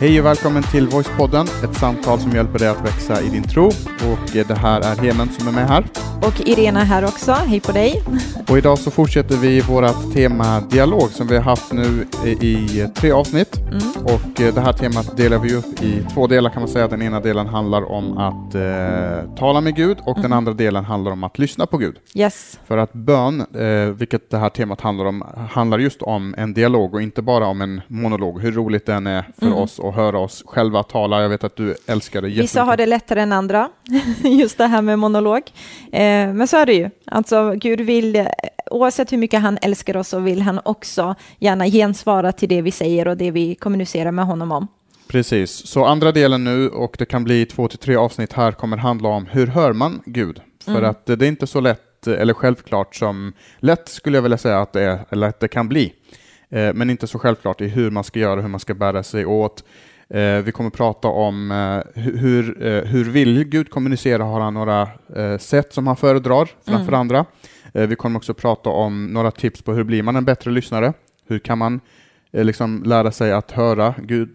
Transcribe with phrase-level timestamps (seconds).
[0.00, 3.66] Hej och välkommen till Voicepodden, ett samtal som hjälper dig att växa i din tro.
[3.66, 5.84] Och eh, det här är Hemen som är med här.
[6.22, 8.02] Och Irena här också, hej på dig.
[8.48, 13.12] Och idag så fortsätter vi vårt tema dialog som vi har haft nu i tre
[13.12, 13.56] avsnitt.
[13.56, 13.82] Mm.
[14.04, 16.88] Och eh, det här temat delar vi upp i två delar kan man säga.
[16.88, 20.22] Den ena delen handlar om att eh, tala med Gud och mm.
[20.22, 21.96] den andra delen handlar om att lyssna på Gud.
[22.14, 22.58] Yes.
[22.66, 26.94] För att bön, eh, vilket det här temat handlar om, handlar just om en dialog
[26.94, 28.40] och inte bara om en monolog.
[28.40, 29.58] Hur roligt den är för mm.
[29.58, 31.22] oss att höra oss själva tala.
[31.22, 33.68] Jag vet att du älskar det Vissa har det lättare än andra,
[34.22, 35.42] just det här med monolog.
[35.92, 36.90] Eh, men så är det ju.
[37.06, 38.28] Alltså, Gud vill,
[38.70, 42.70] oavsett hur mycket han älskar oss, så vill han också gärna gensvara till det vi
[42.70, 44.68] säger och det vi kommunicerar med honom om.
[45.08, 48.76] Precis, så andra delen nu, och det kan bli två till tre avsnitt här, kommer
[48.76, 50.40] handla om hur hör man Gud?
[50.64, 50.90] För mm.
[50.90, 54.72] att det är inte så lätt, eller självklart som, lätt skulle jag vilja säga att
[54.72, 55.92] det är, eller att det kan bli.
[56.50, 59.26] Eh, men inte så självklart i hur man ska göra, hur man ska bära sig
[59.26, 59.64] åt.
[60.10, 64.24] Eh, vi kommer prata om eh, hur, hur vill Gud kommunicera?
[64.24, 64.88] Har han några
[65.38, 67.00] sätt som han föredrar framför mm.
[67.00, 67.24] andra?
[67.72, 70.92] Vi kommer också prata om några tips på hur blir man en bättre lyssnare?
[71.26, 71.80] Hur kan man
[72.32, 74.34] liksom lära sig att höra Gud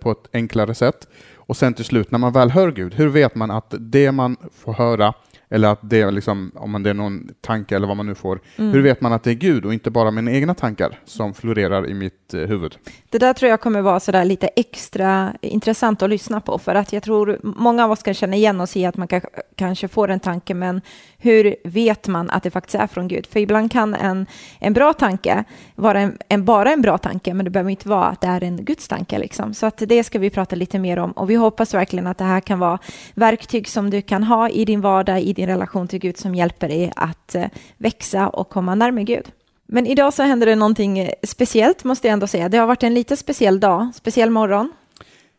[0.00, 1.08] på ett enklare sätt?
[1.36, 4.36] Och sen till slut, när man väl hör Gud, hur vet man att det man
[4.52, 5.14] får höra
[5.54, 8.14] eller att det är liksom, om man det är någon tanke eller vad man nu
[8.14, 8.40] får.
[8.56, 8.72] Mm.
[8.72, 11.88] Hur vet man att det är Gud och inte bara mina egna tankar som florerar
[11.88, 12.76] i mitt eh, huvud?
[13.10, 16.92] Det där tror jag kommer vara sådär lite extra intressant att lyssna på, för att
[16.92, 19.08] jag tror många av oss kan känna igen oss i att man
[19.56, 20.80] kanske får en tanke, men
[21.18, 23.26] hur vet man att det faktiskt är från Gud?
[23.26, 24.26] För ibland kan en,
[24.58, 25.44] en bra tanke
[25.74, 28.44] vara en, en, bara en bra tanke, men det behöver inte vara att det är
[28.44, 29.18] en Guds tanke.
[29.18, 29.54] Liksom.
[29.54, 32.24] Så att det ska vi prata lite mer om och vi hoppas verkligen att det
[32.24, 32.78] här kan vara
[33.14, 36.68] verktyg som du kan ha i din vardag, i din relation till Gud som hjälper
[36.68, 37.44] dig att eh,
[37.76, 39.28] växa och komma närmare Gud.
[39.66, 42.48] Men idag så händer det någonting speciellt måste jag ändå säga.
[42.48, 44.72] Det har varit en lite speciell dag, speciell morgon.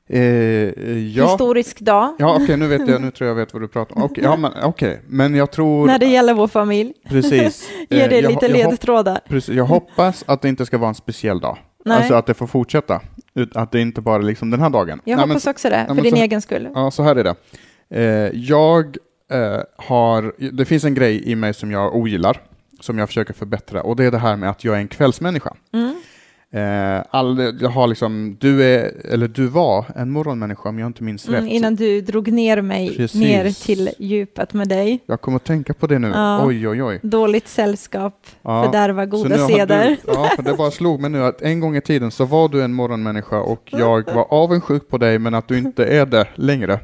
[0.09, 1.27] Eh, ja.
[1.27, 2.15] Historisk dag.
[2.19, 4.03] Ja, okej, okay, nu vet jag, nu tror jag vet vad du pratar om.
[4.03, 4.97] Okay, ja, men, okay.
[5.07, 5.87] men jag tror...
[5.87, 6.93] När det gäller vår familj.
[7.09, 7.69] Precis.
[7.89, 9.19] Ge dig eh, lite ledtrådar.
[9.27, 11.57] Precis, jag hoppas att det inte ska vara en speciell dag.
[11.85, 11.97] Nej.
[11.97, 13.01] Alltså att det får fortsätta.
[13.53, 15.01] Att det inte bara är liksom den här dagen.
[15.03, 16.69] Jag nej, hoppas men, också det, för din så, egen skull.
[16.73, 17.35] Ja, så här är det.
[17.89, 18.97] Eh, jag
[19.31, 22.41] eh, har, det finns en grej i mig som jag ogillar,
[22.79, 25.53] som jag försöker förbättra, och det är det här med att jag är en kvällsmänniska.
[25.73, 25.95] Mm.
[26.55, 31.03] Eh, all, jag har liksom, du, är, eller du var en morgonmänniska om jag inte
[31.03, 31.51] minns mm, rätt.
[31.51, 33.21] Innan du drog ner mig Precis.
[33.21, 34.99] ner till djupet med dig.
[35.05, 36.07] Jag kommer att tänka på det nu.
[36.07, 36.45] Ja.
[36.45, 36.99] Oj, oj, oj.
[37.03, 38.63] Dåligt sällskap ja.
[38.63, 39.97] fördärvar goda seder.
[40.07, 42.63] Ja, för det bara slog mig nu att en gång i tiden så var du
[42.63, 46.79] en morgonmänniska och jag var avundsjuk på dig men att du inte är det längre.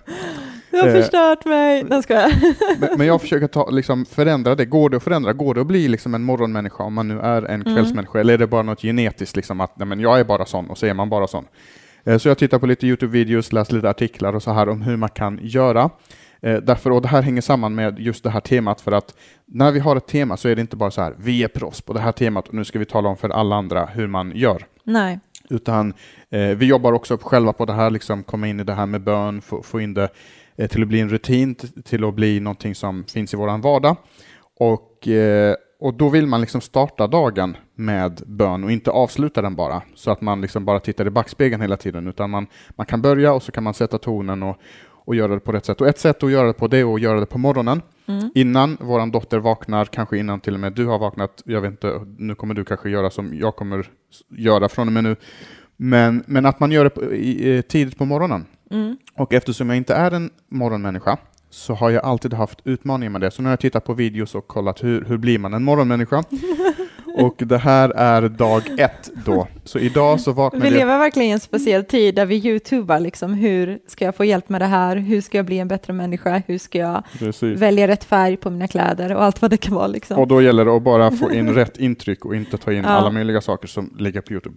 [0.72, 1.84] Du har eh, förstört mig.
[1.84, 2.32] Den ska jag.
[2.98, 4.66] men, jag försöker ta, liksom, förändra det.
[4.66, 5.34] Går det att förändra?
[5.34, 7.76] Går det att bli liksom, en morgonmänniska om man nu är en mm.
[7.76, 8.20] kvällsmänniska?
[8.20, 10.78] Eller är det bara något genetiskt, liksom, att nej, men jag är bara sån och
[10.78, 11.46] så är man bara sån?
[12.04, 14.98] Eh, så jag tittar på lite Youtube-videos, läser lite artiklar och så här om hur
[14.98, 15.90] man kan göra.
[16.42, 19.16] Eh, därför, och det här hänger samman med just det här temat, för att
[19.46, 21.82] när vi har ett tema så är det inte bara så här, vi är proffs
[21.82, 24.32] på det här temat och nu ska vi tala om för alla andra hur man
[24.36, 24.66] gör.
[24.84, 25.20] Nej.
[25.50, 25.94] Utan
[26.30, 29.02] eh, vi jobbar också själva på det här, liksom komma in i det här med
[29.02, 30.10] bön, få, få in det
[30.68, 33.96] till att bli en rutin, till att bli någonting som finns i vår vardag.
[34.60, 39.56] Och, eh, och då vill man liksom starta dagen med bön och inte avsluta den
[39.56, 43.02] bara, så att man liksom bara tittar i backspegeln hela tiden, utan man, man kan
[43.02, 44.58] börja och så kan man sätta tonen och,
[45.06, 45.82] och göra det på rätt sätt.
[45.82, 48.32] Och ett sätt att göra det på det är att göra det på morgonen, mm.
[48.36, 51.42] innan vår dotter vaknar, kanske innan till och med du har vaknat.
[51.46, 53.88] Jag vet inte, nu kommer du kanske göra som jag kommer
[54.30, 55.16] göra från och med nu.
[55.84, 58.46] Men, men att man gör det på, i, tidigt på morgonen.
[58.72, 58.98] Mm.
[59.14, 61.18] Och eftersom jag inte är en morgonmänniska
[61.50, 63.32] så har jag alltid haft utmaningar med det.
[63.32, 66.24] Så nu har jag tittat på videos och kollat hur, hur blir man en morgonmänniska?
[67.18, 69.48] och det här är dag ett då.
[69.64, 73.34] Så idag så vaknade Vi lever verkligen i en speciell tid där vi youtubar liksom,
[73.34, 74.96] hur ska jag få hjälp med det här?
[74.96, 76.42] Hur ska jag bli en bättre människa?
[76.48, 77.60] Hur ska jag Precis.
[77.60, 80.20] välja rätt färg på mina kläder och allt vad det kan vara liksom.
[80.20, 82.90] Och då gäller det att bara få in rätt intryck och inte ta in ja.
[82.90, 84.56] alla möjliga saker som ligger på Youtube.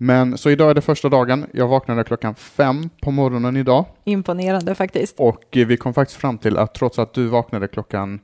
[0.00, 1.46] Men så idag är det första dagen.
[1.52, 3.84] Jag vaknade klockan fem på morgonen idag.
[4.04, 5.20] Imponerande faktiskt.
[5.20, 8.20] Och vi kom faktiskt fram till att trots att du vaknade klockan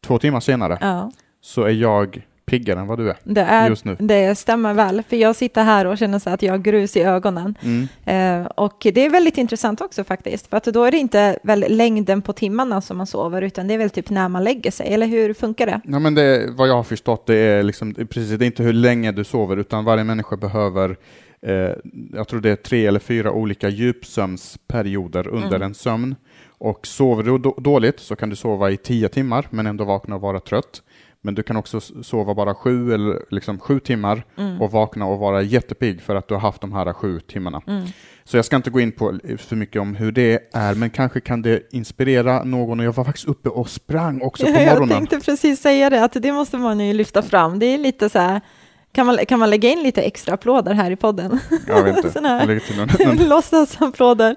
[0.00, 1.12] två timmar senare ja.
[1.40, 3.96] så är jag piggare än vad du är, det är just nu.
[3.98, 7.02] Det stämmer väl, för jag sitter här och känner så att jag har grus i
[7.02, 7.54] ögonen.
[7.62, 7.88] Mm.
[8.04, 11.64] Eh, och det är väldigt intressant också faktiskt, för att då är det inte väl
[11.68, 14.94] längden på timmarna som man sover, utan det är väl typ när man lägger sig,
[14.94, 15.80] eller hur funkar det?
[15.84, 18.72] Ja, men det, vad jag har förstått, det är liksom, precis, det är inte hur
[18.72, 20.96] länge du sover, utan varje människa behöver
[21.42, 21.72] eh,
[22.12, 25.62] jag tror det är tre eller fyra olika djupsömnsperioder under mm.
[25.62, 26.14] en sömn.
[26.60, 30.20] Och sover du dåligt så kan du sova i tio timmar men ändå vakna och
[30.20, 30.82] vara trött.
[31.22, 34.62] Men du kan också sova bara sju eller liksom sju timmar mm.
[34.62, 37.62] och vakna och vara jättepigg för att du har haft de här sju timmarna.
[37.66, 37.86] Mm.
[38.24, 41.20] Så jag ska inte gå in på för mycket om hur det är, men kanske
[41.20, 42.80] kan det inspirera någon.
[42.80, 44.88] Och jag var faktiskt uppe och sprang också på morgonen.
[44.88, 47.58] Jag tänkte precis säga det, att det måste man ju lyfta fram.
[47.58, 48.40] Det är lite så här
[48.92, 51.38] kan man, kan man lägga in lite extra applåder här i podden?
[51.66, 52.20] Jag vet inte.
[52.28, 54.36] Här låtsasapplåder.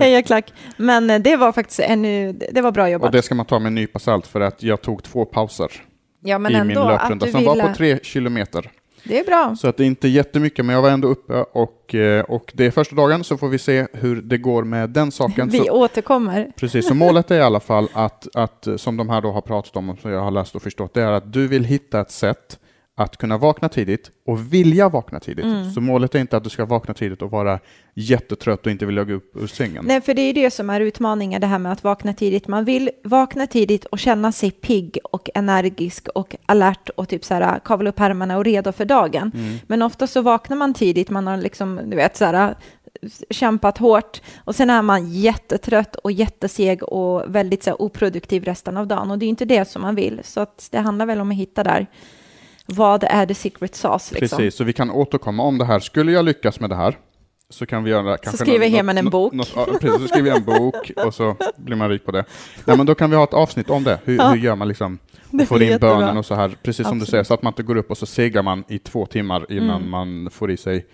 [0.00, 0.52] Heja klack.
[0.76, 3.06] Men eh, det var faktiskt ännu, det var bra jobbat.
[3.06, 5.70] Och det ska man ta med en nypa salt för att jag tog två pauser
[6.20, 7.62] ja, men i ändå, min löprunda som ville...
[7.62, 8.70] var på tre kilometer.
[9.04, 9.56] Det är bra.
[9.56, 12.66] Så att det är inte jättemycket, men jag var ändå uppe och, eh, och det
[12.66, 15.48] är första dagen så får vi se hur det går med den saken.
[15.48, 16.52] Vi så, återkommer.
[16.56, 19.76] Precis, så målet är i alla fall att, att, som de här då har pratat
[19.76, 22.10] om, och som jag har läst och förstått, det är att du vill hitta ett
[22.10, 22.58] sätt
[23.02, 25.44] att kunna vakna tidigt och vilja vakna tidigt.
[25.44, 25.70] Mm.
[25.70, 27.58] Så målet är inte att du ska vakna tidigt och vara
[27.94, 29.84] jättetrött och inte vilja gå upp ur sängen.
[29.86, 32.48] Nej, för det är det som är utmaningen, det här med att vakna tidigt.
[32.48, 37.34] Man vill vakna tidigt och känna sig pigg och energisk och alert och typ så
[37.34, 39.32] här kavla upp ärmarna och redo för dagen.
[39.34, 39.58] Mm.
[39.66, 42.54] Men ofta så vaknar man tidigt, man har liksom, du vet, så här
[43.30, 48.76] kämpat hårt och sen är man jättetrött och jätteseg och väldigt så här, oproduktiv resten
[48.76, 50.20] av dagen och det är inte det som man vill.
[50.24, 51.86] Så att det handlar väl om att hitta där
[52.66, 54.14] vad är the secret sauce?
[54.14, 54.38] Liksom?
[54.38, 55.80] Precis, så vi kan återkomma om det här.
[55.80, 56.98] Skulle jag lyckas med det här
[57.50, 58.38] så kan vi göra kanske...
[58.38, 59.32] Så skriver något, Heman en bok.
[59.32, 62.24] Något, ja, precis, så skriver jag en bok och så blir man rik på det.
[62.64, 63.98] Nej, men då kan vi ha ett avsnitt om det.
[64.04, 64.30] Hur, ja.
[64.30, 64.98] hur gör man liksom?
[65.46, 67.06] Får in bönen och så här, precis som Absolut.
[67.06, 69.52] du säger, så att man inte går upp och så seglar man i två timmar
[69.52, 69.90] innan mm.
[69.90, 70.86] man får i sig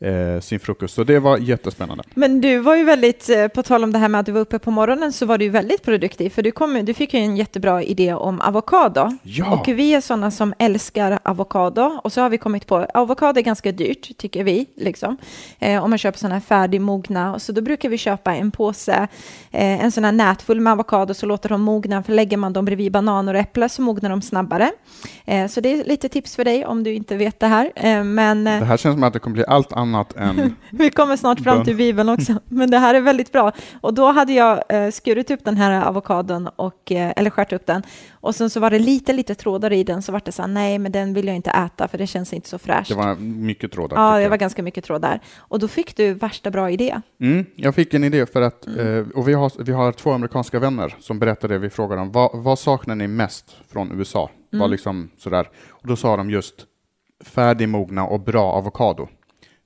[0.00, 0.94] eh, sin frukost.
[0.94, 2.04] Så det var jättespännande.
[2.14, 4.40] Men du var ju väldigt, eh, på tal om det här med att du var
[4.40, 7.36] uppe på morgonen, så var du väldigt produktiv, för du, kom, du fick ju en
[7.36, 9.18] jättebra idé om avokado.
[9.22, 9.52] Ja.
[9.52, 13.42] Och vi är sådana som älskar avokado, och så har vi kommit på, avokado är
[13.42, 15.16] ganska dyrt, tycker vi, liksom.
[15.58, 19.08] Eh, om man köper sådana här färdigmogna, så då brukar vi köpa en påse,
[19.50, 22.52] eh, en sån här nät full med avokado, så låter de mogna, för lägger man
[22.52, 24.70] dem bredvid bananer och äpplen så mognar de snabbare.
[25.24, 27.72] Eh, så det är lite tips för dig om du inte vet det här.
[27.74, 30.90] Eh, men, det här känns som att det kommer bli allt annat annat än Vi
[30.90, 33.52] kommer snart fram till Bibeln också, men det här är väldigt bra.
[33.80, 37.66] Och då hade jag eh, skurit upp den här avokadon, och, eh, eller skärt upp
[37.66, 40.42] den, och sen så var det lite, lite trådar i den, så var det så
[40.42, 42.88] här, nej, men den vill jag inte äta, för det känns inte så fräscht.
[42.88, 43.96] Det var mycket trådar.
[43.96, 45.20] Ja, det var ganska mycket trådar.
[45.38, 47.00] Och då fick du värsta bra idé.
[47.20, 48.98] Mm, jag fick en idé för att, mm.
[48.98, 52.30] eh, och vi har, vi har två amerikanska vänner som berättade, vi frågade dem, vad,
[52.34, 54.30] vad saknar ni mest från USA?
[54.52, 54.60] Mm.
[54.60, 55.48] Var liksom sådär.
[55.68, 56.66] Och då sa de just
[57.24, 59.08] färdigmogna och bra avokado.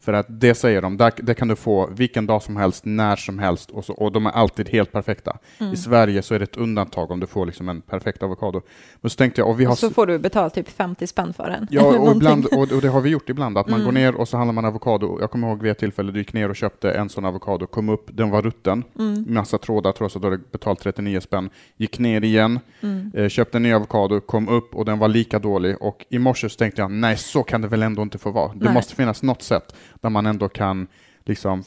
[0.01, 3.17] För att det säger de, där, det kan du få vilken dag som helst, när
[3.17, 5.39] som helst och, så, och de är alltid helt perfekta.
[5.59, 5.73] Mm.
[5.73, 8.63] I Sverige så är det ett undantag om du får liksom en perfekt avokado.
[9.01, 9.73] Men så tänkte jag, och vi har...
[9.73, 11.67] Och så får du betalt typ 50 spänn för den.
[11.71, 13.85] Ja, och, ibland, och, och, det har vi gjort ibland, att man mm.
[13.85, 15.19] går ner och så handlar man avokado.
[15.21, 17.89] Jag kommer ihåg vid ett tillfälle, du gick ner och köpte en sån avokado, kom
[17.89, 19.25] upp, den var rutten, mm.
[19.29, 21.51] massa trådar, jag, så du hade betalt 39 spänn.
[21.77, 23.13] Gick ner igen, mm.
[23.15, 25.83] eh, köpte en ny avokado, kom upp och den var lika dålig.
[25.83, 28.53] Och i morse så tänkte jag, nej, så kan det väl ändå inte få vara.
[28.55, 28.75] Det nej.
[28.75, 30.87] måste finnas något sätt där man ändå kan
[31.25, 31.65] liksom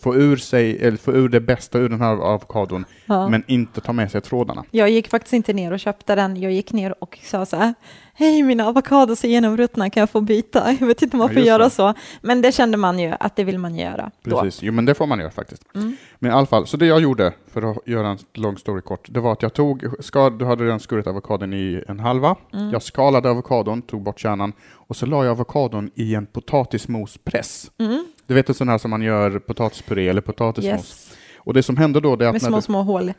[0.00, 3.28] få ur sig, eller få ur det bästa ur den här avokadon, ja.
[3.28, 4.64] men inte ta med sig trådarna.
[4.70, 6.40] Jag gick faktiskt inte ner och köpte den.
[6.40, 7.74] Jag gick ner och sa så här,
[8.14, 10.72] hej mina avokados är genomruttna, kan jag få byta?
[10.80, 13.36] Jag vet inte om man får ja, göra så, men det kände man ju att
[13.36, 14.10] det vill man göra.
[14.24, 14.66] Precis, då.
[14.66, 15.62] jo men det får man göra faktiskt.
[15.74, 15.96] Mm.
[16.18, 19.08] Men i alla fall, så det jag gjorde, för att göra en lång story kort,
[19.10, 22.70] det var att jag tog, skal, du hade redan skurit avokadon i en halva, mm.
[22.70, 27.70] jag skalade avokadon, tog bort kärnan, och så la jag avokadon i en potatismospress.
[27.78, 28.04] Mm.
[28.32, 30.72] Du vet en sån här som man gör potatispuré eller potatismos.
[30.72, 31.16] Yes.
[31.36, 32.34] Och det som händer då, det är att...
[32.34, 33.12] Med små, du, små hål.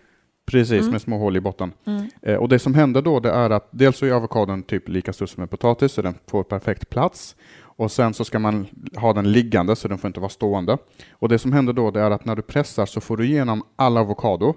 [0.45, 0.91] Precis, mm.
[0.91, 1.71] med små hål i botten.
[1.85, 2.09] Mm.
[2.21, 5.13] Eh, och det som händer då, det är att dels så är avokadon typ lika
[5.13, 7.35] stor som en potatis, så den får perfekt plats.
[7.59, 10.77] Och sen så ska man ha den liggande, så den får inte vara stående.
[11.11, 13.63] Och det som händer då, det är att när du pressar så får du igenom
[13.75, 14.53] all avokado.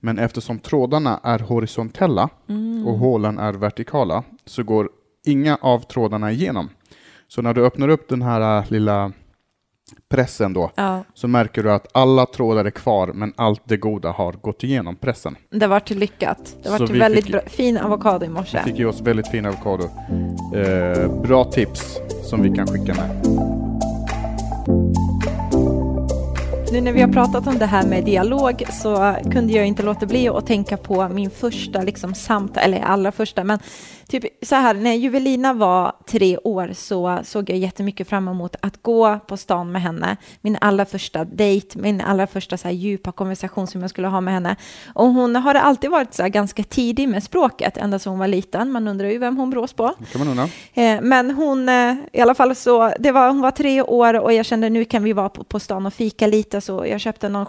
[0.00, 2.86] Men eftersom trådarna är horisontella mm.
[2.86, 4.88] och hålen är vertikala så går
[5.26, 6.68] inga av trådarna igenom.
[7.28, 9.12] Så när du öppnar upp den här äh, lilla
[10.14, 11.04] pressen då, ja.
[11.14, 14.96] så märker du att alla trådar är kvar, men allt det goda har gått igenom
[14.96, 15.36] pressen.
[15.50, 16.56] Det var till lyckat.
[16.62, 18.58] Det var till väldigt fick, bra, fin avokado i morse.
[18.64, 19.84] Vi fick ge oss väldigt fin avokado.
[20.54, 23.26] Eh, bra tips som vi kan skicka med.
[26.72, 30.06] Nu när vi har pratat om det här med dialog så kunde jag inte låta
[30.06, 33.58] bli att tänka på min första liksom samtal, eller allra första, men
[34.08, 38.82] typ så här, när Juvelina var tre år så såg jag jättemycket fram emot att
[38.82, 40.16] gå på stan med henne.
[40.40, 44.20] Min allra första dejt, min allra första så här djupa konversation som jag skulle ha
[44.20, 44.56] med henne.
[44.94, 48.28] Och hon har alltid varit så här ganska tidig med språket, ända sedan hon var
[48.28, 48.72] liten.
[48.72, 49.94] Man undrar ju vem hon brås på.
[50.12, 50.48] kan man undra.
[50.74, 54.32] Eh, men hon, eh, i alla fall så, det var, hon var tre år och
[54.32, 56.60] jag kände nu kan vi vara på, på stan och fika lite.
[56.60, 57.46] så jag köpte någon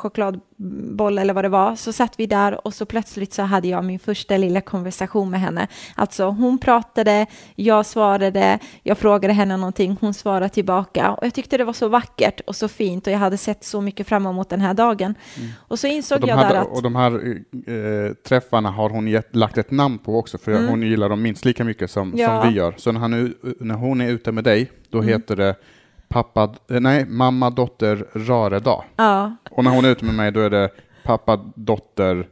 [0.58, 3.86] chokladboll eller vad det var, så satt vi där och så plötsligt så hade jag
[3.86, 5.68] min första lilla konversation med henne.
[5.96, 11.58] Alltså hon pratade, jag svarade, jag frågade henne någonting, hon svarade tillbaka och jag tyckte
[11.58, 14.50] det var så vackert och så fint och jag hade sett så mycket fram emot
[14.50, 15.16] den här dagen.
[15.38, 15.50] Mm.
[15.68, 16.68] Och så insåg och jag här, där att...
[16.68, 17.12] Och de här
[17.68, 20.68] äh, träffarna har hon gett, lagt ett namn på också, för mm.
[20.68, 22.42] hon gillar dem minst lika mycket som, ja.
[22.42, 22.74] som vi gör.
[22.78, 25.10] Så när, han, när hon är ute med dig, då mm.
[25.10, 25.56] heter det
[26.08, 28.84] pappa, eh, nej, mamma, dotter, rare-dag.
[28.96, 29.36] Ja.
[29.52, 30.70] Och när hon är ute med mig, då är det
[31.04, 32.28] pappa, dotter,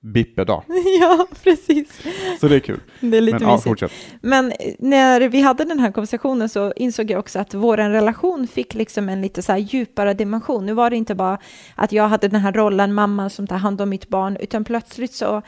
[0.00, 0.64] Bippedag.
[1.00, 2.02] ja, precis.
[2.40, 2.80] Så det är kul.
[3.00, 3.92] Det är lite Men, ja, fortsätt.
[4.20, 8.74] Men när vi hade den här konversationen så insåg jag också att vår relation fick
[8.74, 10.66] liksom en lite så här djupare dimension.
[10.66, 11.38] Nu var det inte bara
[11.74, 15.12] att jag hade den här rollen, mamman som tar hand om mitt barn, utan plötsligt
[15.12, 15.42] så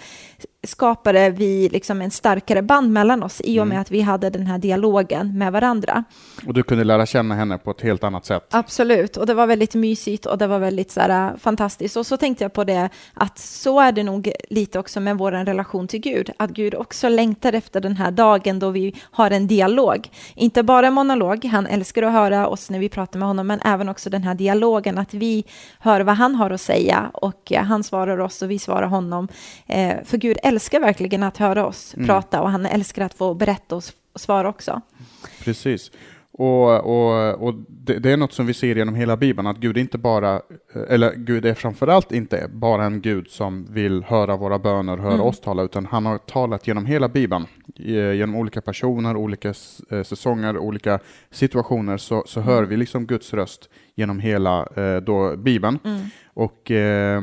[0.63, 3.83] skapade vi liksom en starkare band mellan oss i och med mm.
[3.83, 6.05] att vi hade den här dialogen med varandra.
[6.47, 8.47] Och du kunde lära känna henne på ett helt annat sätt.
[8.51, 11.97] Absolut, och det var väldigt mysigt och det var väldigt så här, fantastiskt.
[11.97, 15.33] Och så tänkte jag på det att så är det nog lite också med vår
[15.33, 19.47] relation till Gud, att Gud också längtar efter den här dagen då vi har en
[19.47, 20.09] dialog.
[20.35, 23.61] Inte bara en monolog, han älskar att höra oss när vi pratar med honom, men
[23.61, 25.45] även också den här dialogen, att vi
[25.79, 29.29] hör vad han har att säga och han svarar oss och vi svarar honom.
[29.67, 32.07] Eh, för Gud älskar verkligen att höra oss mm.
[32.07, 34.81] prata och han älskar att få berätta och svara också.
[35.45, 35.91] Precis.
[36.33, 39.77] Och, och, och det, det, är något som vi ser genom hela Bibeln, att Gud
[39.77, 40.41] inte bara,
[40.89, 45.27] eller Gud är framförallt inte bara en Gud som vill höra våra böner, höra mm.
[45.27, 47.47] oss tala, utan han har talat genom hela Bibeln.
[47.77, 49.49] Genom olika personer, olika
[49.91, 50.99] eh, säsonger, olika
[51.31, 55.79] situationer så, så hör vi liksom Guds röst genom hela eh, då, Bibeln.
[55.85, 56.01] Mm.
[56.35, 57.23] Och eh,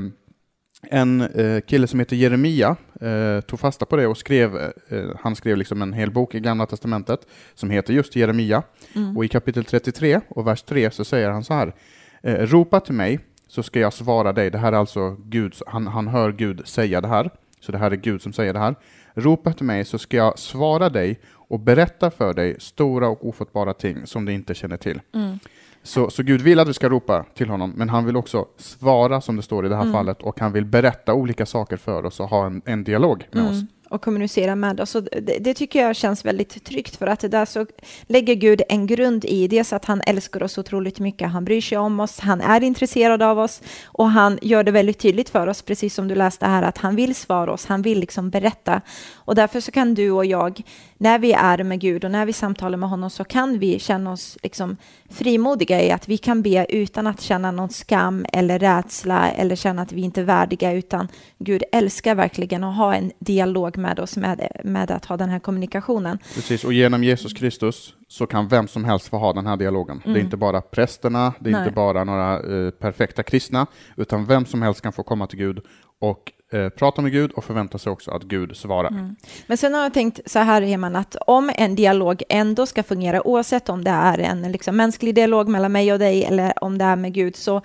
[0.82, 4.58] en eh, kille som heter Jeremia eh, tog fasta på det och skrev,
[4.90, 7.20] eh, han skrev liksom en hel bok i Gamla Testamentet
[7.56, 8.64] som heter just Jeremia.
[8.96, 9.18] Mm.
[9.18, 11.74] Och i kapitel 33 och vers 3 så säger han så här,
[12.22, 14.52] eh, ropa till mig så ska jag svara dig.
[14.52, 17.30] Det här är alltså Gud, han, han hör Gud säga det här,
[17.60, 18.76] så det här är Gud som säger det här.
[19.14, 23.74] Ropa till mig så ska jag svara dig och berätta för dig stora och ofattbara
[23.74, 25.02] ting som du inte känner till.
[25.14, 25.40] Mm.
[25.88, 29.22] Så, så Gud vill att vi ska ropa till honom, men han vill också svara
[29.22, 29.94] som det står i det här mm.
[29.94, 33.42] fallet och han vill berätta olika saker för oss och ha en, en dialog med
[33.42, 33.54] mm.
[33.54, 34.94] oss och kommunicera med oss.
[34.94, 37.66] Det, det, tycker jag känns väldigt tryggt för att där så
[38.08, 41.62] lägger Gud en grund i det, så att han älskar oss otroligt mycket, han bryr
[41.62, 45.48] sig om oss, han är intresserad av oss och han gör det väldigt tydligt för
[45.48, 48.82] oss, precis som du läste här, att han vill svara oss, han vill liksom berätta.
[49.16, 50.62] Och därför så kan du och jag,
[50.98, 54.12] när vi är med Gud och när vi samtalar med honom så kan vi känna
[54.12, 54.78] oss liksom
[55.10, 59.82] frimodiga i att vi kan be utan att känna någon skam eller rädsla eller känna
[59.82, 61.08] att vi inte är värdiga, utan
[61.40, 65.40] Gud älskar verkligen att ha en dialog med oss med, med att ha den här
[65.40, 66.18] kommunikationen.
[66.36, 69.98] Precis, och genom Jesus Kristus så kan vem som helst få ha den här dialogen.
[69.98, 70.02] Mm.
[70.04, 70.26] Det är mm.
[70.26, 71.62] inte bara prästerna, det är Nej.
[71.62, 73.68] inte bara några eh, perfekta kristna,
[73.98, 75.60] utan vem som helst kan få komma till Gud
[76.00, 78.90] och eh, prata med Gud och förvänta sig också att Gud svarar.
[78.90, 79.16] Mm.
[79.48, 83.28] Men sen har jag tänkt så här, Heman, att om en dialog ändå ska fungera,
[83.28, 86.86] oavsett om det är en liksom, mänsklig dialog mellan mig och dig eller om det
[86.86, 87.62] är med Gud, så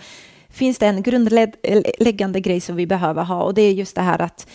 [0.48, 4.22] finns det en grundläggande grej som vi behöver ha och det är just det här
[4.22, 4.46] att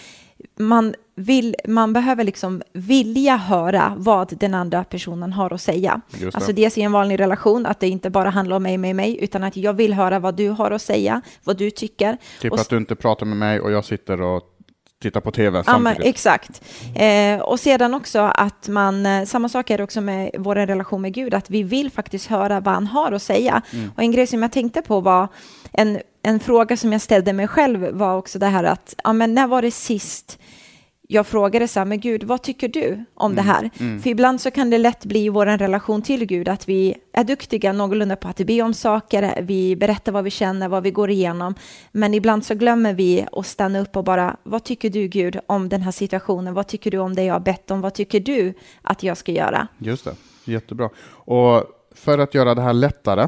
[0.58, 6.02] man, vill, man behöver liksom vilja höra vad den andra personen har att säga.
[6.20, 6.36] Det.
[6.36, 9.24] Alltså dels i en vanlig relation, att det inte bara handlar om mig, mig, mig,
[9.24, 12.18] utan att jag vill höra vad du har att säga, vad du tycker.
[12.42, 14.44] Typ och, att du inte pratar med mig och jag sitter och
[15.02, 16.00] tittar på tv samtidigt.
[16.00, 16.62] Ja, exakt.
[16.96, 21.02] Eh, och sedan också att man, eh, samma sak är det också med vår relation
[21.02, 23.62] med Gud, att vi vill faktiskt höra vad han har att säga.
[23.74, 23.92] Mm.
[23.96, 25.28] Och en grej som jag tänkte på var
[25.72, 29.34] en, en fråga som jag ställde mig själv var också det här att, ja men
[29.34, 30.40] när var det sist
[31.10, 33.70] jag frågade så här, men Gud, vad tycker du om mm, det här?
[33.80, 34.02] Mm.
[34.02, 37.24] För ibland så kan det lätt bli i vår relation till Gud att vi är
[37.24, 41.10] duktiga någorlunda på att be om saker, vi berättar vad vi känner, vad vi går
[41.10, 41.56] igenom,
[41.92, 45.70] men ibland så glömmer vi att stanna upp och bara, vad tycker du Gud om
[45.70, 46.54] den här situationen?
[46.54, 47.82] Vad tycker du om det jag har bett om?
[47.82, 49.68] Vad tycker du att jag ska göra?
[49.78, 50.16] Just det,
[50.46, 50.90] jättebra.
[51.10, 51.64] Och
[51.96, 53.28] för att göra det här lättare,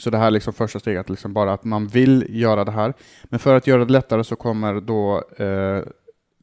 [0.00, 2.94] så det här är liksom första steget, liksom bara att man vill göra det här.
[3.24, 5.82] Men för att göra det lättare så kommer då eh,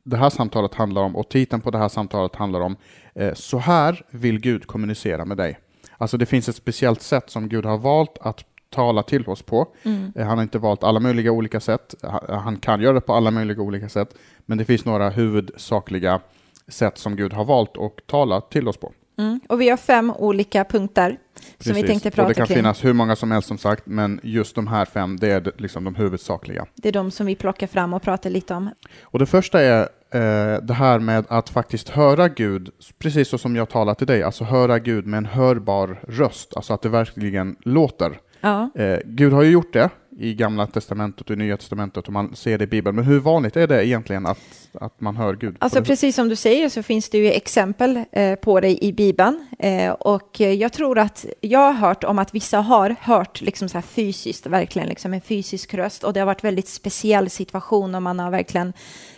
[0.03, 2.75] det här samtalet handlar om och titeln på det här samtalet handlar om
[3.15, 5.59] eh, Så här vill Gud kommunicera med dig.
[5.97, 9.67] Alltså det finns ett speciellt sätt som Gud har valt att tala till oss på.
[9.83, 10.13] Mm.
[10.15, 11.95] Eh, han har inte valt alla möjliga olika sätt.
[12.29, 16.19] Han kan göra det på alla möjliga olika sätt, men det finns några huvudsakliga
[16.67, 18.93] sätt som Gud har valt att tala till oss på.
[19.17, 19.39] Mm.
[19.49, 21.17] Och vi har fem olika punkter
[21.57, 21.73] Precis.
[21.73, 22.27] som vi tänkte prata kring.
[22.27, 22.55] Det kan kring.
[22.55, 25.83] finnas hur många som helst som sagt, men just de här fem, det är liksom
[25.83, 26.65] de huvudsakliga.
[26.75, 28.69] Det är de som vi plockar fram och pratar lite om.
[29.01, 29.81] Och det första är
[30.11, 32.69] eh, det här med att faktiskt höra Gud,
[32.99, 36.73] precis så som jag talar till dig, alltså höra Gud med en hörbar röst, alltså
[36.73, 38.19] att det verkligen låter.
[38.41, 38.69] Ja.
[38.75, 42.35] Eh, Gud har ju gjort det i Gamla Testamentet och i Nya Testamentet och man
[42.35, 42.95] ser det i Bibeln.
[42.95, 45.55] Men hur vanligt är det egentligen att, att man hör Gud?
[45.59, 49.47] Alltså precis som du säger så finns det ju exempel eh, på det i Bibeln.
[49.59, 53.77] Eh, och jag tror att jag har hört om att vissa har hört liksom så
[53.77, 56.03] här fysiskt, verkligen liksom en fysisk röst.
[56.03, 58.73] Och det har varit väldigt speciell situation och man har verkligen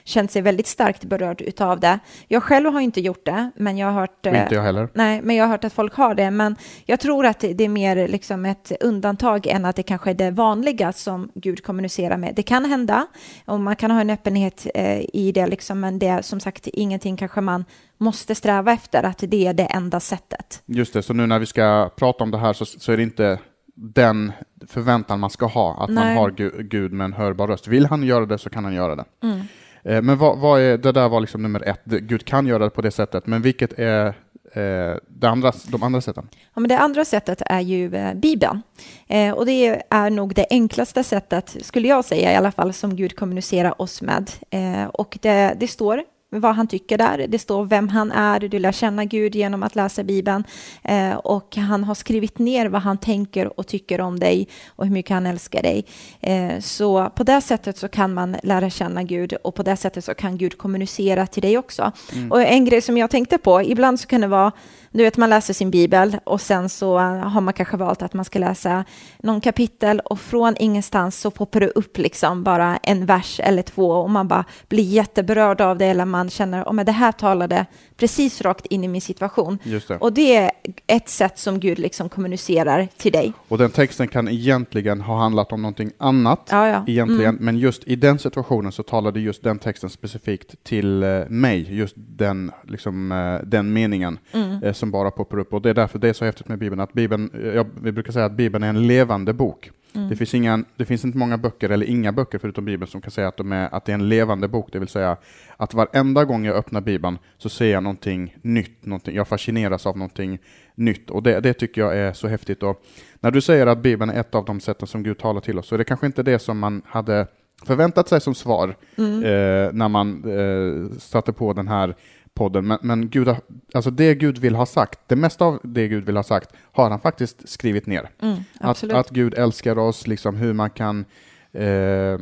[0.09, 1.99] känt sig väldigt starkt berörd utav det.
[2.27, 4.25] Jag själv har inte gjort det, men jag har hört...
[4.25, 4.89] Inte jag heller.
[4.93, 6.31] Nej, men jag har hört att folk har det.
[6.31, 10.13] Men jag tror att det är mer liksom ett undantag än att det kanske är
[10.13, 12.35] det vanliga som Gud kommunicerar med.
[12.35, 13.07] Det kan hända
[13.45, 16.67] och man kan ha en öppenhet eh, i det, liksom, men det är som sagt
[16.67, 17.65] ingenting kanske man
[17.97, 20.61] måste sträva efter, att det är det enda sättet.
[20.65, 23.03] Just det, så nu när vi ska prata om det här så, så är det
[23.03, 23.39] inte
[23.75, 24.31] den
[24.67, 26.03] förväntan man ska ha, att Nej.
[26.03, 26.29] man har
[26.63, 27.67] Gud med en hörbar röst.
[27.67, 29.05] Vill han göra det så kan han göra det.
[29.23, 29.41] Mm.
[29.83, 32.69] Eh, men vad, vad, är, det där var liksom nummer ett, Gud kan göra det
[32.69, 34.07] på det sättet, men vilket är
[34.53, 36.29] eh, det andra, de andra sätten?
[36.53, 38.61] Ja, men det andra sättet är ju eh, Bibeln.
[39.07, 42.95] Eh, och det är nog det enklaste sättet, skulle jag säga i alla fall, som
[42.95, 44.31] Gud kommunicerar oss med.
[44.49, 47.25] Eh, och det, det står vad han tycker där.
[47.27, 50.43] Det står vem han är, du lär känna Gud genom att läsa Bibeln
[50.83, 54.93] eh, och han har skrivit ner vad han tänker och tycker om dig och hur
[54.93, 55.85] mycket han älskar dig.
[56.19, 60.05] Eh, så på det sättet så kan man lära känna Gud och på det sättet
[60.05, 61.91] så kan Gud kommunicera till dig också.
[62.13, 62.31] Mm.
[62.31, 64.51] Och en grej som jag tänkte på, ibland så kan det vara
[64.91, 68.25] du vet, man läser sin bibel och sen så har man kanske valt att man
[68.25, 68.85] ska läsa
[69.19, 73.91] någon kapitel och från ingenstans så poppar det upp liksom bara en vers eller två
[73.91, 77.65] och man bara blir jätteberörd av det eller man känner, oh, det här talade
[77.97, 79.59] precis rakt in i min situation.
[79.63, 79.89] Det.
[79.89, 80.51] Och det är
[80.87, 83.33] ett sätt som Gud liksom kommunicerar till dig.
[83.47, 86.83] Och den texten kan egentligen ha handlat om någonting annat, ja, ja.
[86.87, 87.45] egentligen, mm.
[87.45, 91.93] men just i den situationen så talade just den texten specifikt till eh, mig, just
[91.97, 94.63] den, liksom, eh, den meningen mm.
[94.63, 95.53] Eh, som bara poppar upp.
[95.53, 98.11] Och det är därför det är så häftigt med Bibeln, att Bibeln, jag, vi brukar
[98.11, 99.71] säga att Bibeln är en levande bok.
[99.95, 100.09] Mm.
[100.09, 103.11] Det, finns inga, det finns inte många böcker, eller inga böcker förutom Bibeln, som kan
[103.11, 105.17] säga att, de är, att det är en levande bok, det vill säga
[105.57, 109.97] att varenda gång jag öppnar Bibeln så ser jag någonting nytt, någonting, jag fascineras av
[109.97, 110.39] någonting
[110.75, 112.63] nytt, och det, det tycker jag är så häftigt.
[112.63, 112.81] Och
[113.19, 115.67] när du säger att Bibeln är ett av de sätten som Gud talar till oss,
[115.67, 117.27] så är det kanske inte det som man hade
[117.65, 119.23] förväntat sig som svar mm.
[119.23, 121.95] eh, när man eh, satte på den här
[122.33, 123.35] podden, men, men Gud,
[123.73, 126.89] alltså det Gud vill ha sagt, det mesta av det Gud vill ha sagt har
[126.89, 128.09] han faktiskt skrivit ner.
[128.21, 131.05] Mm, att, att Gud älskar oss, liksom hur man kan
[131.51, 132.19] eh,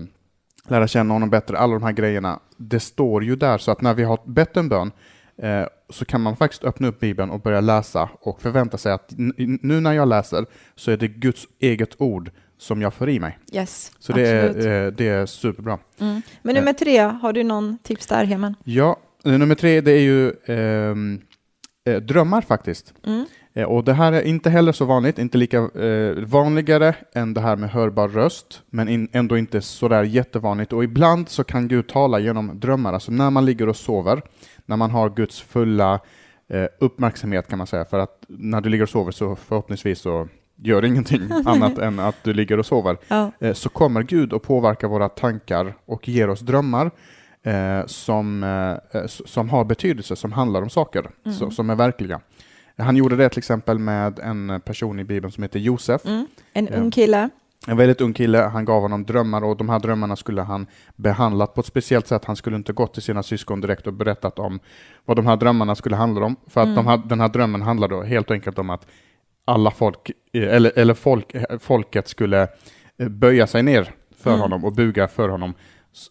[0.68, 3.94] lära känna honom bättre, alla de här grejerna, det står ju där, så att när
[3.94, 4.92] vi har bett en bön
[5.38, 9.14] eh, så kan man faktiskt öppna upp Bibeln och börja läsa och förvänta sig att
[9.18, 10.46] nu när jag läser
[10.76, 13.38] så är det Guds eget ord som jag får i mig.
[13.54, 15.80] Yes, så det är, eh, det är superbra.
[16.00, 16.22] Mm.
[16.42, 18.56] Men nummer tre, har du någon tips där, Heman?
[18.64, 21.22] Ja, Eh, nummer tre, det är ju ehm,
[21.86, 22.94] eh, drömmar faktiskt.
[23.06, 23.26] Mm.
[23.54, 27.42] Eh, och det här är inte heller så vanligt, inte lika eh, vanligare än det
[27.42, 30.74] här med hörbar röst, men in, ändå inte sådär jättevanligt.
[30.74, 34.22] Och ibland så kan Gud tala genom drömmar, alltså när man ligger och sover,
[34.66, 36.00] när man har Guds fulla
[36.50, 40.28] eh, uppmärksamhet kan man säga, för att när du ligger och sover så förhoppningsvis så
[40.58, 43.32] gör ingenting annat än att du ligger och sover, ja.
[43.40, 46.92] eh, så kommer Gud att påverka våra tankar och ger oss drömmar
[47.44, 48.44] eh, som,
[48.92, 51.38] eh, som har betydelse, som handlar om saker mm.
[51.38, 52.20] så, som är verkliga.
[52.78, 56.06] Han gjorde det till exempel med en person i Bibeln som heter Josef.
[56.06, 56.28] Mm.
[56.54, 57.30] En ung kille.
[57.68, 61.54] En väldigt ung kille, han gav honom drömmar och de här drömmarna skulle han behandlat
[61.54, 62.26] på ett speciellt sätt.
[62.26, 64.60] Han skulle inte gått till sina syskon direkt och berättat om
[65.06, 66.36] vad de här drömmarna skulle handla om.
[66.48, 66.76] För att mm.
[66.76, 68.86] de här, den här drömmen handlade helt enkelt om att
[69.48, 72.48] alla folk, eh, eller, eller folk, folket skulle
[72.98, 74.42] böja sig ner för mm.
[74.42, 75.54] honom och buga för honom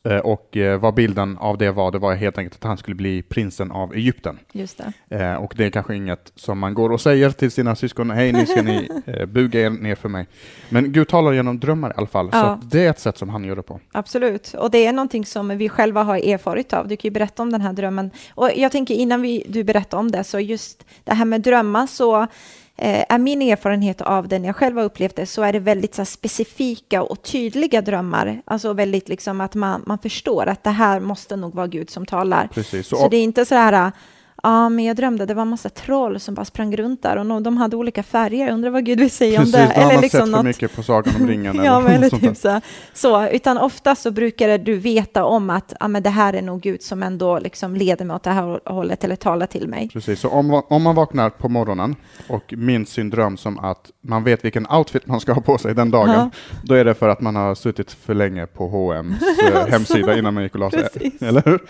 [0.05, 2.95] Eh, och eh, vad bilden av det var, det var helt enkelt att han skulle
[2.95, 4.39] bli prinsen av Egypten.
[4.53, 5.17] Just det.
[5.17, 8.33] Eh, och det är kanske inget som man går och säger till sina syskon, hej
[8.33, 8.89] nu ska ni
[9.27, 10.27] buga er ner för mig.
[10.69, 12.59] Men Gud talar genom drömmar i alla fall, ja.
[12.63, 13.81] så det är ett sätt som han gör det på.
[13.93, 16.89] Absolut, och det är någonting som vi själva har erfarit av.
[16.89, 18.11] Du kan ju berätta om den här drömmen.
[18.35, 21.87] Och jag tänker innan vi, du berättar om det, så just det här med drömmar
[21.87, 22.29] så eh,
[22.77, 26.05] är min erfarenhet av den jag själv har upplevt det så är det väldigt så
[26.05, 28.43] specifika och tydliga drömmar.
[28.45, 32.07] Alltså väldigt liksom att man, man förstår att det här måste nog vara Gud som
[32.07, 32.49] talar.
[32.55, 32.87] Precis.
[32.87, 33.93] Så, så det är inte så här
[34.43, 37.43] Ja, men jag drömde det var en massa troll som bara sprang runt där och
[37.43, 38.53] de hade olika färger.
[38.53, 39.67] Undrar vad Gud vill säga Precis, om det.
[39.67, 40.41] Precis, eller har liksom sett något...
[40.41, 41.57] för mycket på Sagan om ringen.
[41.65, 42.61] ja, eller, eller typ så.
[42.95, 43.29] så.
[43.29, 46.83] Utan ofta så brukar du veta om att ja, men det här är nog Gud
[46.83, 49.89] som ändå liksom leder mig åt det här hållet eller talar till mig.
[49.93, 51.97] Precis, så om, om man vaknar på morgonen
[52.29, 55.75] och minns sin dröm som att man vet vilken outfit man ska ha på sig
[55.75, 56.31] den dagen, ja.
[56.63, 59.15] då är det för att man har suttit för länge på H&M's
[59.53, 61.13] eh, hemsida innan man gick och la sig.
[61.21, 61.61] Eller hur?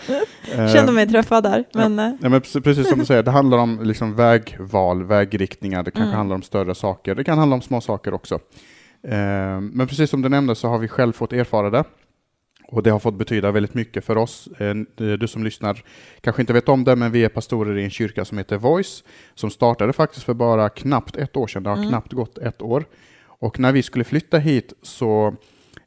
[0.73, 1.63] Känner mig träffad där.
[1.73, 2.13] Men, ja, eh.
[2.21, 6.17] ja, men precis som du säger, det handlar om liksom vägval, vägriktningar, det kanske mm.
[6.17, 8.35] handlar om större saker, det kan handla om små saker också.
[9.03, 11.83] Eh, men precis som du nämnde så har vi själv fått erfara det.
[12.69, 14.47] Och det har fått betyda väldigt mycket för oss.
[14.47, 15.83] Eh, du som lyssnar
[16.21, 19.03] kanske inte vet om det, men vi är pastorer i en kyrka som heter Voice,
[19.35, 21.63] som startade faktiskt för bara knappt ett år sedan.
[21.63, 21.89] Det har mm.
[21.89, 22.85] knappt gått ett år.
[23.39, 25.35] Och när vi skulle flytta hit så,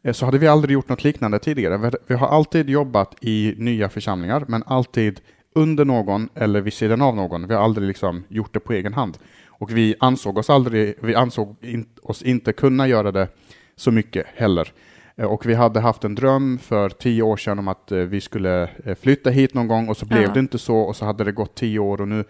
[0.02, 1.92] eh, så hade vi aldrig gjort något liknande tidigare.
[2.06, 5.20] Vi har alltid jobbat i nya församlingar, men alltid
[5.54, 7.46] under någon eller vid sidan av någon.
[7.46, 9.18] Vi har aldrig liksom gjort det på egen hand.
[9.48, 13.28] Och vi ansåg oss aldrig, vi ansåg in, oss inte kunna göra det
[13.76, 14.72] så mycket heller.
[15.16, 18.20] Eh, och vi hade haft en dröm för tio år sedan om att eh, vi
[18.20, 20.30] skulle eh, flytta hit någon gång och så blev ja.
[20.32, 22.24] det inte så och så hade det gått tio år och nu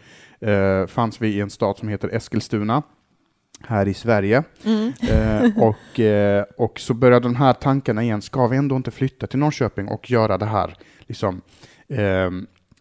[0.50, 2.82] eh, fanns vi i en stad som heter Eskilstuna
[3.66, 4.42] här i Sverige.
[4.64, 4.92] Mm.
[5.10, 9.26] Eh, och, eh, och så började de här tankarna igen, ska vi ändå inte flytta
[9.26, 10.76] till Norrköping och göra det här?
[11.06, 11.40] Liksom,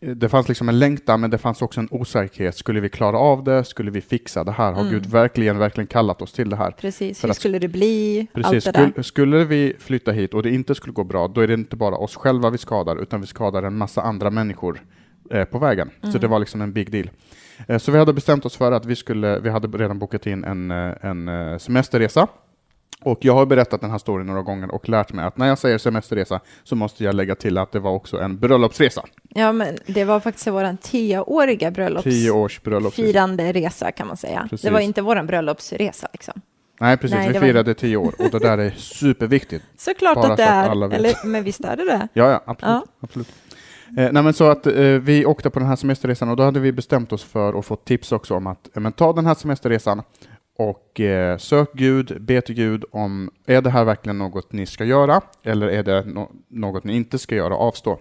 [0.02, 2.56] det fanns liksom en längtan, men det fanns också en osäkerhet.
[2.56, 3.64] Skulle vi klara av det?
[3.64, 4.72] Skulle vi fixa det här?
[4.72, 4.94] Har mm.
[4.94, 6.72] Gud verkligen, verkligen kallat oss till det här?
[6.72, 8.28] Precis, hur skulle det bli?
[8.34, 11.42] Precis, Allt det skulle, skulle vi flytta hit och det inte skulle gå bra, då
[11.42, 14.82] är det inte bara oss själva vi skadar, utan vi skadar en massa andra människor
[15.32, 15.90] eh, på vägen.
[16.02, 16.12] Mm.
[16.12, 17.10] Så det var liksom en big deal.
[17.68, 20.44] Eh, så vi hade bestämt oss för att vi skulle, vi hade redan bokat in
[20.44, 22.28] en, eh, en eh, semesterresa
[23.04, 25.58] och jag har berättat den här storyn några gånger och lärt mig att när jag
[25.58, 29.06] säger semesterresa så måste jag lägga till att det var också en bröllopsresa.
[29.30, 32.04] Ja, men det var faktiskt vår tioåriga bröllops...
[32.04, 33.08] Tio års bröllopsresa.
[33.08, 34.48] Firande resa kan man säga.
[34.50, 34.62] Precis.
[34.62, 36.42] Det var inte vår bröllopsresa liksom.
[36.80, 37.18] Nej, precis.
[37.18, 37.74] Nej, vi firade var...
[37.74, 39.66] tio år och det där är superviktigt.
[39.78, 42.08] Såklart att det är, att eller, men visst är det det?
[42.14, 42.84] Ja, ja, absolut.
[42.86, 42.86] Ja.
[43.00, 43.28] absolut.
[43.98, 46.60] Eh, nej, men så att eh, vi åkte på den här semesterresan och då hade
[46.60, 49.34] vi bestämt oss för att få tips också om att eh, men ta den här
[49.34, 50.02] semesterresan
[50.60, 54.86] och eh, sök Gud, be till Gud om, är det här verkligen något ni ska
[54.86, 58.00] göra eller är det no något ni inte ska göra, avstå.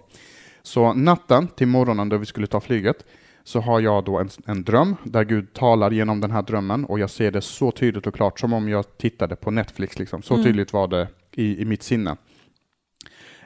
[0.61, 3.05] Så natten till morgonen då vi skulle ta flyget
[3.43, 6.99] så har jag då en, en dröm där Gud talar genom den här drömmen och
[6.99, 9.99] jag ser det så tydligt och klart som om jag tittade på Netflix.
[9.99, 10.21] Liksom.
[10.21, 10.45] Så mm.
[10.45, 12.15] tydligt var det i, i mitt sinne.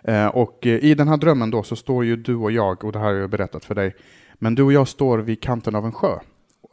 [0.03, 2.91] Eh, och eh, i den här drömmen då så står ju du och jag, och
[2.91, 3.95] det här har jag berättat för dig,
[4.33, 6.19] men du och jag står vid kanten av en sjö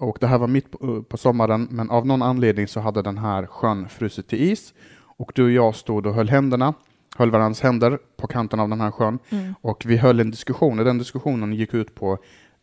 [0.01, 3.19] och det här var mitt på, på, sommaren, men av någon anledning så hade den
[3.19, 6.75] här sjön frusit till is och du och jag stod och höll händerna,
[7.17, 9.55] höll varandras händer på kanten av den här sjön mm.
[9.61, 12.19] och vi höll en diskussion och den diskussionen gick ut på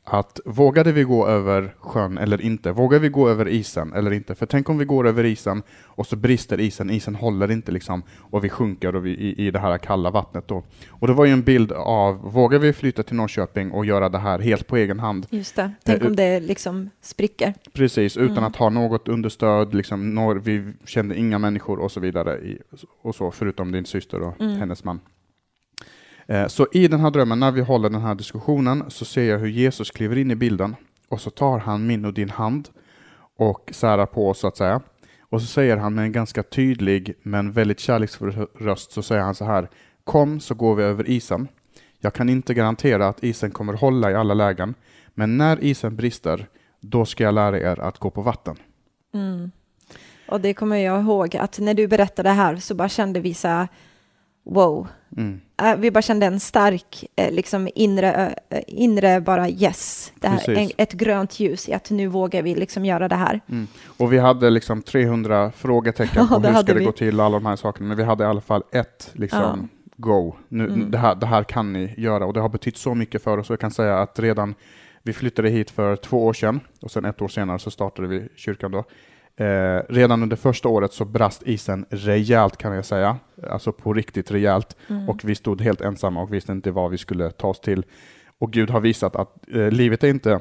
[0.10, 2.72] att vågade vi gå över sjön eller inte?
[2.72, 4.36] Vågar vi gå över isen eller inte?
[4.36, 8.04] För tänk om vi går över isen och så brister isen, isen håller inte liksom
[8.20, 10.64] och vi sjunker och vi, i, i det här kalla vattnet då.
[10.90, 14.18] Och det var ju en bild av, vågar vi flytta till Norrköping och göra det
[14.18, 15.28] här helt på egen hand?
[15.30, 17.54] Just det, tänk eh, om det liksom spricker.
[17.74, 18.44] Precis, utan mm.
[18.44, 22.58] att ha något understöd, liksom, når, vi kände inga människor och så vidare i,
[23.02, 24.58] och så, förutom din syster och mm.
[24.58, 25.00] hennes man.
[26.28, 29.40] Eh, så i den här drömmen, när vi håller den här diskussionen, så ser jag
[29.40, 30.76] hur Jesus kliver in i bilden
[31.10, 32.70] och så tar han min och din hand
[33.38, 34.82] och särar på oss så att säga.
[35.30, 39.36] Och så säger han med en ganska tydlig men väldigt kärleksfull röst så säger han
[39.36, 39.70] så här
[40.04, 41.48] Kom så går vi över isen.
[42.00, 44.76] Jag kan inte garantera att isen kommer hålla i alla lägen,
[45.14, 46.48] men när isen brister,
[46.80, 48.56] då ska jag lära er att gå på vatten.
[49.14, 49.52] Mm.
[50.28, 53.34] Och det kommer jag ihåg att när du berättade det här så bara kände vi
[53.34, 53.68] så här,
[54.48, 54.88] wow.
[55.18, 55.42] Mm.
[55.62, 60.50] Uh, vi bara kände en stark uh, liksom inre, uh, inre bara yes, det här,
[60.50, 63.42] en, ett grönt ljus i att nu vågar vi liksom göra det här.
[63.50, 63.68] Mm.
[63.98, 66.86] Och vi hade liksom 300 frågetecken på hur ska det vi.
[66.86, 70.36] gå till, alla de här sakerna, men vi hade i alla fall ett liksom, go.
[70.48, 70.92] Nu, mm.
[70.92, 73.50] det, här, det här kan ni göra och det har betytt så mycket för oss.
[73.50, 74.56] Jag kan säga att redan
[75.04, 78.28] vi flyttade hit för två år sedan och sen ett år senare så startade vi
[78.36, 78.84] kyrkan då.
[79.40, 83.18] Eh, redan under första året så brast isen rejält kan jag säga,
[83.50, 84.78] alltså på riktigt rejält.
[84.90, 85.10] Mm.
[85.10, 87.86] Och vi stod helt ensamma och visste inte vad vi skulle ta oss till.
[88.40, 90.40] Och Gud har visat att eh, livet är inte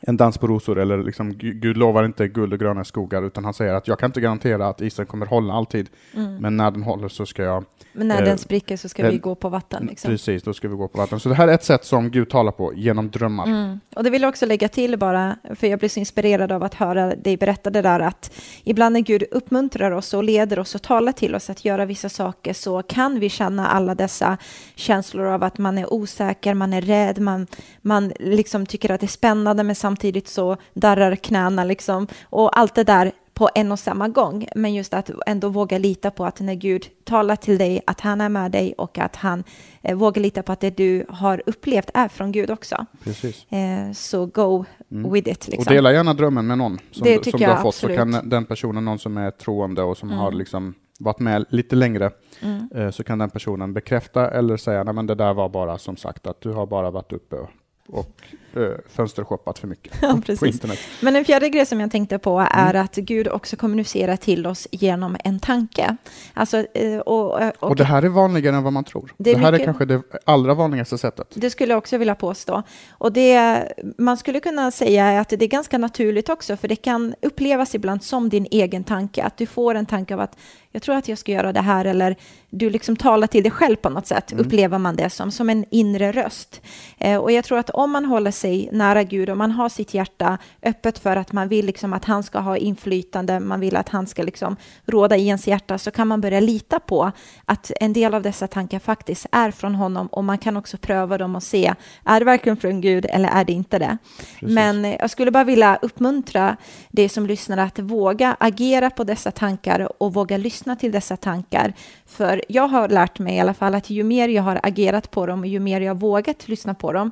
[0.00, 3.54] en dans på rosor, eller liksom, Gud lovar inte guld och gröna skogar, utan han
[3.54, 6.36] säger att jag kan inte garantera att isen kommer hålla alltid, mm.
[6.36, 7.64] men när den håller så ska jag...
[7.92, 9.86] Men när eh, den spricker så ska eh, vi gå på vatten?
[9.86, 10.10] Liksom.
[10.10, 11.20] Precis, då ska vi gå på vatten.
[11.20, 13.46] Så det här är ett sätt som Gud talar på, genom drömmar.
[13.46, 13.80] Mm.
[13.96, 16.74] Och det vill jag också lägga till bara, för jag blir så inspirerad av att
[16.74, 18.32] höra dig berätta det där, att
[18.64, 22.08] ibland när Gud uppmuntrar oss och leder oss och talar till oss att göra vissa
[22.08, 24.36] saker, så kan vi känna alla dessa
[24.74, 27.46] känslor av att man är osäker, man är rädd, man,
[27.82, 32.06] man liksom tycker att det är spännande, men samtidigt så darrar knäna liksom.
[32.24, 34.46] Och allt det där på en och samma gång.
[34.54, 38.20] Men just att ändå våga lita på att när Gud talar till dig, att han
[38.20, 39.44] är med dig och att han
[39.82, 42.86] eh, vågar lita på att det du har upplevt är från Gud också.
[43.04, 43.52] Precis.
[43.52, 45.12] Eh, så go mm.
[45.12, 45.48] with it.
[45.48, 45.70] Liksom.
[45.70, 47.96] Och dela gärna drömmen med någon som, det som du har fått, absolut.
[47.96, 50.20] så kan den personen, någon som är troende och som mm.
[50.20, 52.68] har liksom varit med lite längre, mm.
[52.74, 55.96] eh, så kan den personen bekräfta eller säga, nej men det där var bara som
[55.96, 57.50] sagt att du har bara varit uppe och,
[57.88, 58.22] och
[58.56, 60.78] uh, fönstershoppat för mycket Ja, på internet.
[61.00, 62.84] Men en fjärde grej som jag tänkte på är Mm.
[62.84, 65.96] att Gud också kommunicerar till oss genom en tanke.
[66.34, 69.12] Alltså, eh, och, och, Och det här är vanligare än vad man tror.
[69.16, 71.26] Det Det, är här mycket- är kanske det allra vanligaste sättet.
[71.34, 72.62] Det skulle jag också vilja påstå.
[72.90, 73.62] Och det
[73.98, 77.74] man skulle kunna säga är att det är ganska naturligt också, för det kan upplevas
[77.74, 80.36] ibland som din egen tanke, att du får en tanke av att
[80.74, 82.16] jag tror att jag ska göra det här, eller
[82.50, 85.64] du liksom talar till dig själv på något sätt, upplever man det som, som en
[85.70, 86.60] inre röst.
[86.98, 89.94] Eh, och jag tror att om man håller sig nära Gud och man har sitt
[89.94, 93.88] hjärta öppet för att man vill liksom att han ska ha inflytande, man vill att
[93.88, 97.12] han ska liksom råda i ens hjärta, så kan man börja lita på
[97.44, 101.18] att en del av dessa tankar faktiskt är från honom och man kan också pröva
[101.18, 101.74] dem och se,
[102.04, 103.98] är det verkligen från Gud eller är det inte det?
[104.40, 104.54] Precis.
[104.54, 106.56] Men eh, jag skulle bara vilja uppmuntra
[106.90, 111.72] dig som lyssnar att våga agera på dessa tankar och våga lyssna till dessa tankar.
[112.06, 115.26] För jag har lärt mig i alla fall att ju mer jag har agerat på
[115.26, 117.10] dem och ju mer jag vågat lyssna på dem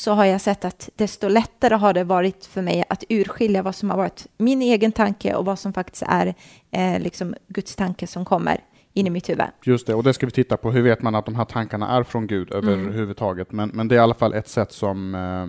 [0.00, 3.74] så har jag sett att desto lättare har det varit för mig att urskilja vad
[3.74, 6.34] som har varit min egen tanke och vad som faktiskt är
[6.70, 8.60] eh, liksom Guds tanke som kommer
[8.94, 9.44] in i mitt huvud.
[9.64, 10.70] Just det, och det ska vi titta på.
[10.70, 13.52] Hur vet man att de här tankarna är från Gud överhuvudtaget?
[13.52, 15.46] Men, men det är i alla fall ett sätt som eh,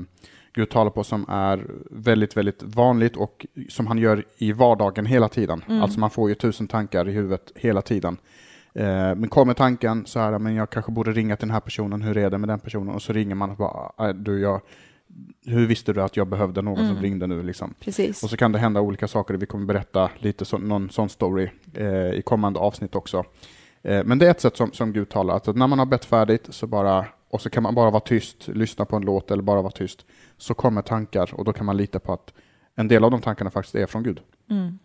[0.53, 5.29] Gud talar på som är väldigt, väldigt vanligt och som han gör i vardagen hela
[5.29, 5.63] tiden.
[5.67, 8.17] Alltså man får ju tusen tankar i huvudet hela tiden.
[8.73, 12.01] Eh, men kommer tanken så här, men jag kanske borde ringa till den här personen,
[12.01, 12.95] hur är det med den personen?
[12.95, 14.61] Och så ringer man och bara, "Äh, du, jag,
[15.45, 17.43] hur visste du att jag behövde någon som ringde nu?
[17.43, 17.73] Liksom?
[17.79, 18.23] Precis.
[18.23, 19.33] Och så kan det hända olika saker.
[19.33, 23.23] Vi kommer berätta lite så, någon sån story eh, i kommande avsnitt också.
[23.81, 26.05] Eh, men det är ett sätt som, som Gud talar, att när man har bett
[26.05, 29.43] färdigt så bara, och så kan man bara vara tyst, lyssna på en låt eller
[29.43, 30.05] bara vara tyst,
[30.37, 32.33] så kommer tankar och då kan man lita på att
[32.75, 34.19] en del av de tankarna faktiskt är från Gud.
[34.49, 34.79] Mm.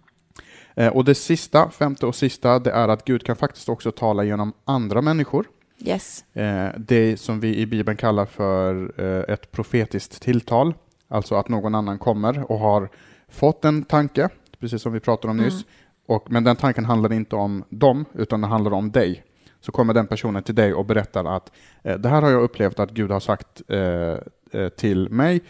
[0.76, 4.24] Eh, och det sista, femte och sista, det är att Gud kan faktiskt också tala
[4.24, 5.46] genom andra människor.
[5.78, 6.24] Yes.
[6.34, 10.74] Eh, det som vi i Bibeln kallar för eh, ett profetiskt tilltal,
[11.08, 12.88] alltså att någon annan kommer och har
[13.28, 14.28] fått en tanke,
[14.60, 15.64] precis som vi pratade om nyss,
[16.06, 19.24] och, men den tanken handlar inte om dem, utan den handlar om dig.
[19.60, 22.90] Så kommer den personen till dig och berättar att det här har jag upplevt att
[22.90, 23.62] Gud har sagt
[24.76, 25.40] till mig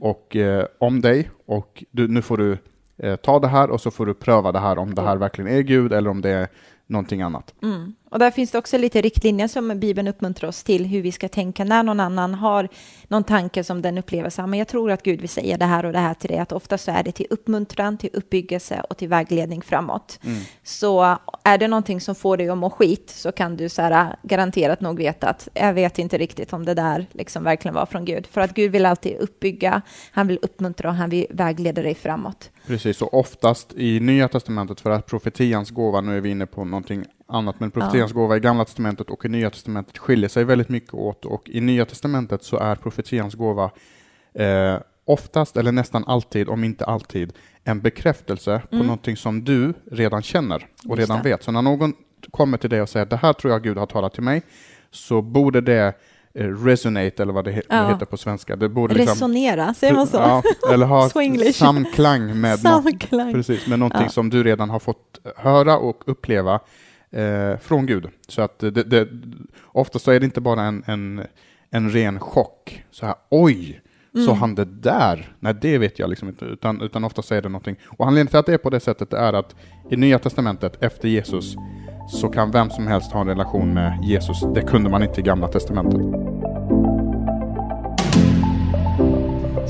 [0.00, 2.58] och eh, om dig och du, nu får du
[3.02, 5.50] eh, ta det här och så får du pröva det här om det här verkligen
[5.50, 6.48] är Gud eller om det är
[6.86, 7.54] någonting annat.
[7.62, 7.94] Mm.
[8.10, 11.28] Och där finns det också lite riktlinjer som Bibeln uppmuntrar oss till hur vi ska
[11.28, 12.68] tänka när någon annan har
[13.08, 15.84] någon tanke som den upplever så men jag tror att Gud vill säga det här
[15.84, 18.96] och det här till dig, att ofta så är det till uppmuntran, till uppbyggelse och
[18.96, 20.20] till vägledning framåt.
[20.62, 24.16] Så är det någonting som får dig att må skit så kan du så här,
[24.22, 28.04] garanterat nog veta att jag vet inte riktigt om det där liksom verkligen var från
[28.04, 28.26] Gud.
[28.26, 32.50] För att Gud vill alltid uppbygga, han vill uppmuntra och han vill vägleda dig framåt.
[32.66, 36.64] Precis, och oftast i Nya Testamentet, för att profetians gåva, nu är vi inne på
[36.64, 40.68] någonting annat, men profetians gåva i Gamla Testamentet och i Nya Testamentet skiljer sig väldigt
[40.68, 43.70] mycket åt och i Nya Testamentet så är profetians gåva
[44.34, 47.32] eh, oftast, eller nästan alltid, om inte alltid,
[47.64, 50.98] en bekräftelse på någonting som du redan känner och Mm.
[50.98, 51.28] Just redan det.
[51.28, 51.42] vet.
[51.42, 51.92] Så när någon
[52.30, 54.42] kommer till dig och säger det här tror jag Gud har talat till mig,
[54.90, 55.92] så borde det
[56.34, 57.88] eh, resonate, eller vad det he- Ja.
[57.88, 58.56] heter på svenska.
[58.56, 60.16] Det borde liksom, Resonera, säger man så?
[60.16, 61.08] Ja, eller ha
[61.54, 63.32] samklang med något Samklang.
[63.32, 64.08] Precis, med någonting Ja.
[64.08, 66.60] som du redan har fått höra och uppleva
[67.12, 68.08] eh, från Gud.
[68.28, 69.08] Så att det, det,
[69.64, 71.22] ofta så är det inte bara en, en,
[71.70, 72.84] en ren chock.
[72.90, 73.80] Så här, oj,
[74.14, 75.32] så han det där?
[75.40, 76.44] Nej, det vet jag liksom inte.
[76.44, 77.76] Utan, utan ofta är det någonting.
[77.86, 79.54] Och anledningen till att det är på det sättet är att
[79.90, 81.56] i Nya Testamentet, efter Jesus,
[82.08, 84.44] så kan vem som helst ha en relation med Jesus.
[84.54, 86.00] Det kunde man inte i Gamla Testamentet.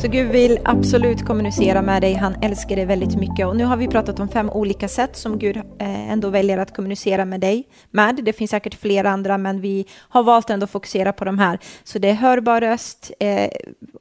[0.00, 2.14] Så Gud vill absolut kommunicera med dig.
[2.14, 3.46] Han älskar dig väldigt mycket.
[3.46, 6.76] Och nu har vi pratat om fem olika sätt som Gud eh, ändå väljer att
[6.76, 8.20] kommunicera med dig med.
[8.24, 11.58] Det finns säkert flera andra, men vi har valt ändå att fokusera på de här.
[11.84, 13.50] Så det är hörbar röst, eh,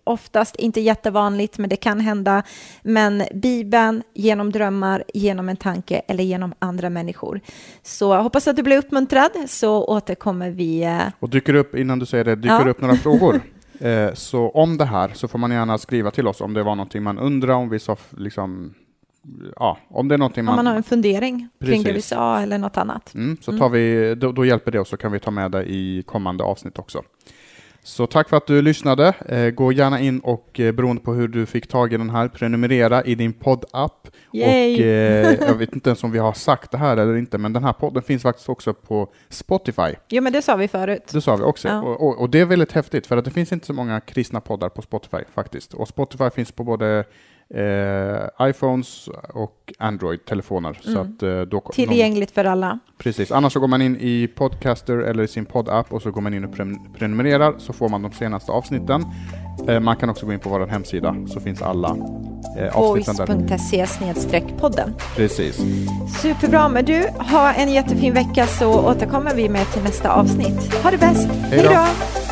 [0.03, 2.43] oftast inte jättevanligt, men det kan hända.
[2.83, 7.39] Men Bibeln, genom drömmar, genom en tanke eller genom andra människor.
[7.83, 10.83] Så jag hoppas att du blir uppmuntrad, så återkommer vi.
[10.83, 12.69] Eh, Och dyker upp, innan du säger det, dyker Ja.
[12.69, 13.41] upp några frågor.
[13.79, 16.75] Eh, så om det här så får man gärna skriva till oss om det var
[16.75, 18.73] någonting man undrar, om vi sa liksom,
[19.55, 20.55] ja, om det är någonting om man...
[20.55, 22.09] man har en fundering kring det vi Precis.
[22.09, 23.13] sa eller något annat.
[23.15, 25.63] mm, så tar vi, då, då hjälper det oss så kan vi ta med det
[25.63, 27.03] i kommande avsnitt också.
[27.89, 29.13] Så tack för att du lyssnade.
[29.25, 32.27] Eh, gå gärna in och eh, beroende på hur du fick tag i den här,
[32.27, 34.07] prenumerera i din poddapp.
[34.33, 34.75] Yay.
[34.75, 37.53] Och eh, jag vet inte ens om vi har sagt det här eller inte, men
[37.53, 39.95] den här podden finns faktiskt också på Spotify.
[40.09, 41.09] Jo, men det sa vi förut.
[41.11, 41.67] Det sa vi också.
[41.67, 41.81] Ja.
[41.81, 44.41] Och, och, och det är väldigt häftigt, för att det finns inte så många kristna
[44.41, 45.73] poddar på Spotify faktiskt.
[45.73, 47.03] Och Spotify finns på både
[47.55, 50.77] eh, iPhones och Android-telefoner.
[50.81, 51.01] Så Mm.
[51.01, 52.79] att, eh, då, Tillgängligt för alla.
[52.97, 56.21] Precis, annars så går man in i Podcaster eller i sin poddapp och så går
[56.21, 59.05] man in och prenum- prenumererar så får man de senaste avsnitten.
[59.67, 61.97] Eh, man kan också gå in på vår hemsida så finns alla
[62.57, 63.25] eh, avsnitten där.
[63.47, 64.93] Voice.se podden.
[65.15, 65.61] Precis.
[66.21, 70.73] Superbra, men du, ha en jättefin vecka så återkommer vi med till nästa avsnitt.
[70.83, 71.27] Ha det bäst.
[71.29, 72.28] Hej då.